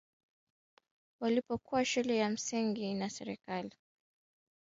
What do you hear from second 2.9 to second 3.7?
na sekondari kwa